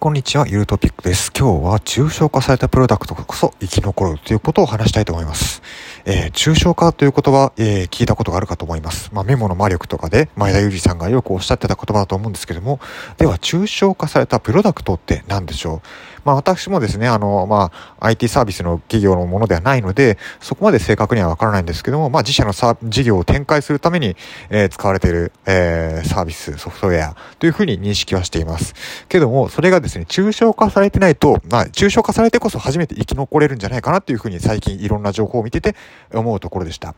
[0.00, 1.32] こんにちは、ゆるトピックです。
[1.36, 5.60] 今日は抽象化されたプロダクトこそ生き残るということを話したいと思います。
[6.04, 9.10] えー、抽象化という言葉、えー、聞いたことがあるかと思います。
[9.12, 12.78] まあ、メモの魔力とかで前田裕二さんがよくおっしゃってた言葉だと思うんですけども、
[13.16, 16.17] では、抽象化されたプロダクトって何でしょう？
[16.28, 24.14] まあ、私もですね、あの、まあ、IT サービスの企業のものではないので、そこまで正確にはわからないんですけども、まあ、自社の事業を展開するために、
[24.50, 28.74] えー、使われている、えー、サービス、ソフトウェアというふうに認識はしています。
[29.08, 35.76] けども、それがですね、抽象化されてないと、まあ、抽象化されてこそ初めて生き残れるんじゃないかなっていうふうに最近いろんな情報を見てて
[36.12, 36.94] 思うところでした。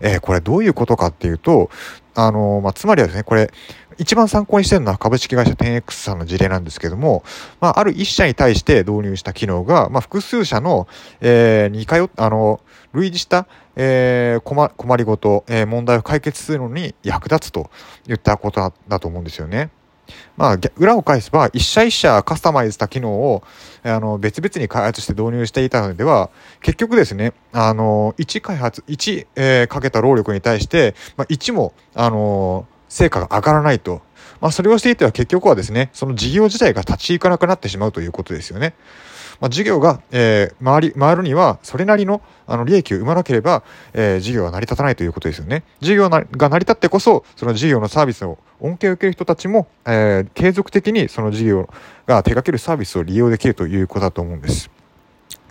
[0.00, 1.68] えー、これどういうことかっていうと、
[2.14, 3.50] あの、まあ、つまりはですね、これ、
[3.98, 7.24] 一番参考にしてるのは株式会社 10X さんの事例なんですけども、
[7.60, 10.86] まあ、ある1社に対して導入した機能が、まあ、複数社の、
[11.20, 12.60] えー、似通、あの、
[12.92, 17.70] 類似した、えー、困困りごと、えー、問題を解決するのに役立つと
[18.08, 19.70] いったことだと思うんですよね。
[20.36, 23.42] まあ、裏を返せば、一社一社カスタマイズした機能を、
[23.82, 26.30] あの、別々に開発して導入していたのでは、
[26.62, 34.00] 結局ですね、あの、1開発、1、えー、かけた労力に対して、まあ、1も、あの、成果が上がらないと。
[34.40, 38.74] まあ、それをしていては結局はですね、その事業自体が立ち行かなくなってしまうということですよね。
[39.40, 43.62] まあ、事業が、えー、回り、回るには、それなりの、あの、利益を生まなければ、
[43.92, 45.62] えー、事業は成り立たないということですよね。
[45.80, 51.68] 事業が成り立ってこそ、その事業のサービスを恩恵を受ける人たちも、えー、継続的にその事業
[52.06, 54.70] が手掛けるサービスを利用できるということだと思うんです。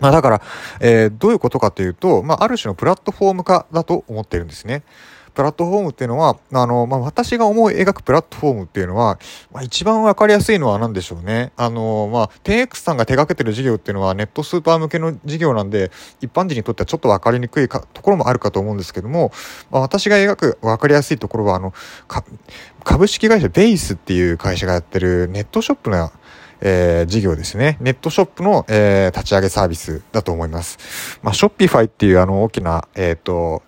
[0.00, 0.42] まあだから、
[0.80, 4.82] えー、どういうことかというと、まあある種のプラットフォーム化だと思ってるんですね。
[5.38, 9.20] プラットフォームっていうのは、あの、まあ、私が思い描くプラットフォームっていうのは、
[9.52, 11.52] まあ、一番わかりやすいのは何でしょうね。
[11.56, 19.30] あの、まあ、10X さんが手掛けてる事業っていうのはネットスーパー向けの事業なんで、一般人にとってはちょっとわかりにくいかところもあるかと思うんですけども、
[19.70, 21.72] まあ、私が描くわかりやすいところは、あの、
[22.82, 26.10] 株式会社ベースっていう会社がやってるネットショップの
[26.60, 27.78] えー、事業ですね。
[27.80, 31.20] ネットショップの、えー、立ち上げサービスだと思います。
[31.22, 33.62] まあ、ショッピファイっていうあの大きな、えっ、ー、と、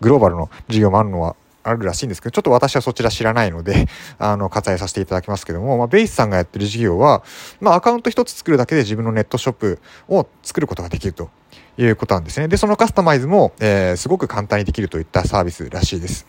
[0.00, 1.36] グローバルの事業もあるのは、
[1.66, 3.86] あるらしいんですけど、ちょっと私はそちら知らないので、
[4.18, 7.22] あの、割愛させていただきますけども、まあ、ベイスさんがやってる事業は、
[7.60, 11.30] まあ、アカウント一つ作るだけで自分のネットショップを作ることができると
[11.78, 12.48] いうことなんですね。
[12.48, 16.26] で、そのカスタマイズも、えー、すごく簡単にできるといったサービスらしいです。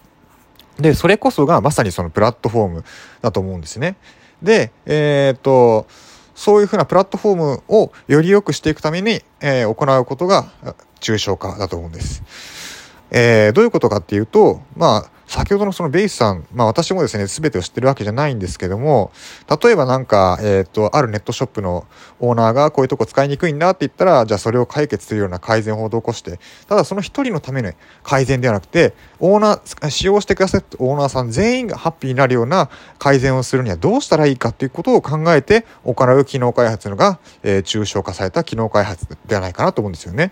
[0.80, 2.86] で、それこそがまさにそのプラットフォーム
[3.22, 3.98] だと思うんですね。
[4.42, 5.88] で、えー、っと、
[6.36, 10.52] そういうふうなプラットフォームをより良くしていくために、えー、行うことが
[11.00, 12.22] 抽象化だと思うんです。
[13.10, 19.12] えー、どういうことかっていうと、まあ、先ほどのそのベイスさん、まあ私もですね、すべてを知ってるわけじゃないんですけども、
[19.64, 21.86] 例えばなんか、えっ、ー、と、あるネットショップの
[22.20, 32.70] オーナーがこういうとこ使いにくいんだって言ったら、じゃあそれを解決するような改善法を施して、ただその一人のための改善ではなくて、オーナー、使用してくださったオーナーさん全員がハッピーになるような
[33.00, 40.32] 改善をするにはどうしたらいいかっていうことを考えて行う機能開発のが、えー、抽象化された機能開発ではないかなと思うんですよね。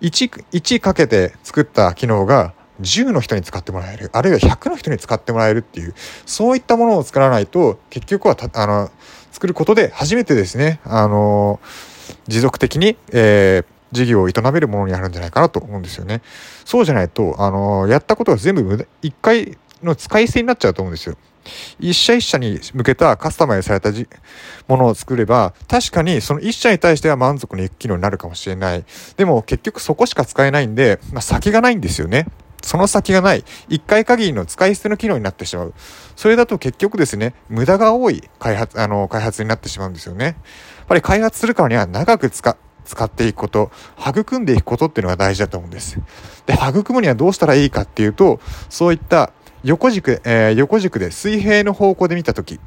[0.00, 5.94] 1、1かけて作った機能が、10の人に使ってもらえるあるいは100の人に使ってもらえるっていう
[6.26, 8.90] そういったものを作らないと結局はあの
[9.32, 11.60] 作ることで初めてですねあの
[12.26, 16.20] 持続的に、えー、事業を営めるものになるんじゃないかなと思うんですよね。
[16.64, 21.16] そうじゃないとあのやったことが全部無駄1回の使い捨てになっちゃうと思うんですよ。
[21.78, 23.90] 一社一社に向けたカスタマイズされた
[24.66, 28.84] ものを作れば、確かにその一社に対しては満足のいく機能になるかもしれない。
[29.16, 32.26] でも結局そこしか使えないんで、まあ、先がないんですよね。
[32.64, 35.74] その先がない、一回限りの使い捨ての機能になってしまう。
[36.16, 40.24] それだと結局ですね、無駄が多い開発、あの、開発になってしまうんですよね。
[40.24, 40.34] やっ
[40.86, 45.98] ぱり開発するからには長く使、使っていくこと、育んでいくことっていうのが大事だと思うんです。
[46.46, 49.32] で、育むにはどうしたらいいかっていうと、そういった
[49.62, 52.60] 横軸、えー、横軸で水平の方向で見たとき、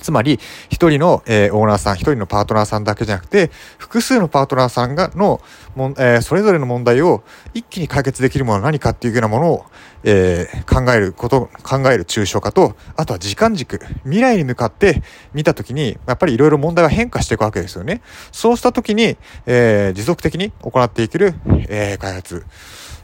[0.00, 0.38] つまり、
[0.70, 5.40] 一人の、えー、オーナーさん、一人のパートナーさんだけじゃなくて、複数のパートナーさんがの
[5.74, 7.22] もん、えー、それぞれの問題を
[7.54, 9.64] 一気に解決できるものは何かっていうようなものを、
[10.04, 15.02] えー、考えること、考える抽象化と、あとは時間軸、未来に向かって
[15.34, 18.00] 見たときに、やっぱりいろいろ問題は変化していくわけですよね。
[18.32, 19.16] そうしたときに、
[19.46, 21.34] えー、持続的に行っていける、
[21.68, 22.44] え、開発。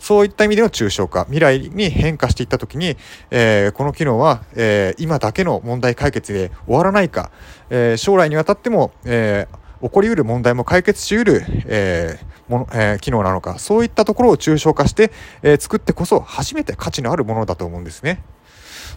[0.05, 2.99] そういった意味での抽象化、未来に変化していったときに、
[3.31, 7.31] えー、この機能は、えー、今だけの問題解決で終わらないか、
[7.71, 9.49] えー、将来にわたっても、え
[9.81, 12.19] 起こりうる問題も解決しうる、え
[12.49, 15.11] ものえ機能なのか、そういったところを抽象化して、
[15.43, 18.23] え作ってこそ初めて価値のあるものだと思うんですね。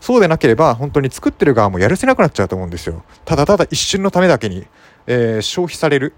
[0.01, 3.06] そうでなければ、本当に作ってる側もやるせなくなっちゃうと思うんですよ。
[3.24, 4.68] ただただ一瞬のためだけに、
[5.06, 6.15] え消費される。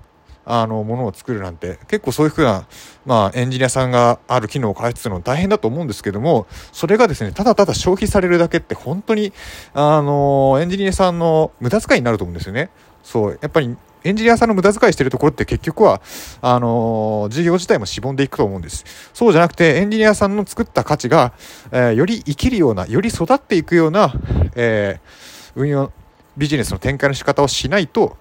[0.52, 2.66] あの、ものを作るなんて、結構そういうふうな、
[3.06, 9.32] まあ、エンジニアさんがある機能を開発するの大変だと思うんですけども、それがですね、ただただ消費されるだけって本当に、
[9.76, 12.72] あの、エンジニアさんの無駄遣いになると思うんですよね。
[13.04, 16.02] そう、やっぱりエンジニアさんの無駄遣いしてるところって結局は、
[16.42, 18.86] あのー、事業自体もしぼんでいくと思うんです。
[19.14, 21.34] そうじゃなくて、エンジニアさんの作った価値が、
[21.72, 24.14] えー、より生きるような、より育っていくような、
[24.56, 25.92] えー、運用、
[26.38, 28.16] ビジネスの展開の仕方をしないと、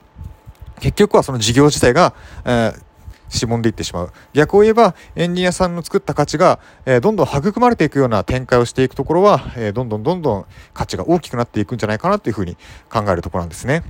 [0.78, 2.14] 結局はその事業自体が、
[2.44, 2.82] えー、
[3.28, 4.12] しぼんでいってしまう。
[4.32, 12.56] 逆を言えば、エンジニアさんの作った価値が、えー、どんどん育まれていくような展開をしていくところは、えー、どんどんどんどん価値が大きくなっていくんじゃないかなというふうに
[12.90, 13.82] 考えるところなんですね。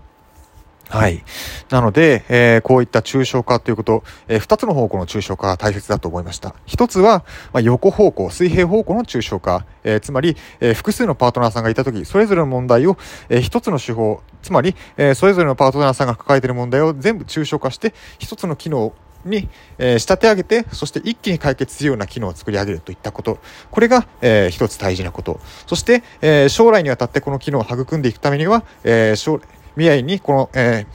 [0.88, 1.22] はい。
[1.70, 6.54] なので、えー、こういった抽象化ということ、えー、2つの方向の抽象化が大切だと思いました。
[6.66, 12.96] 1つは、まあ、横方向、水平方向の抽象化、えー、つまり、えー、複数のパートナーさんがいたとき、それぞれの問題を、
[13.28, 18.94] えー、1つの手法、つまり、えー、それぞれのパートナーさんが抱えている問題を全部抽象化して、1つの機能
[19.24, 19.48] に、
[19.78, 23.38] えー、仕立て上げて、そして一気に解決するような機能を作り上げるといったこと。
[23.70, 25.40] これが、えー、一つ大事なこと。
[25.66, 29.40] そして、えー、将来にわたってこの機能を育んでいくためには、えー、将
[29.78, 30.86] 未来にこの、え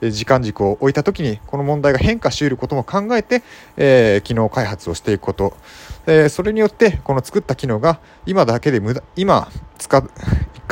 [0.00, 3.42] ー、時間軸を置いたときに、この問題が変化しうることも考えて、
[3.76, 5.52] えー、機能開発をしていくこと。
[6.06, 10.10] えー、それによって、この作った機能が今だけで無駄、今使う、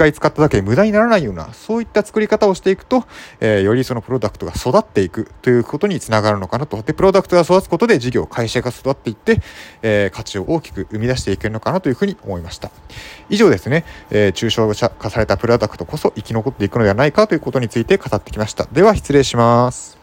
[0.01, 3.05] 回使っただけで無駄にならないような、そういった作り方をしていくと、
[3.41, 6.83] えー、よりそのプロダクトが育っていくということにつながるのかなと。
[6.83, 9.41] で、プロダクトが育つことで事業、会社が育っていって、
[9.83, 12.71] えー、価値を大きく生み出していけるのかなというふうに思いました。
[13.29, 18.67] 以上ですね、えー、抽象化されたプロダクトこそ生き残っていくのではないかということについて語ってきました。
[18.73, 20.00] では、失礼します。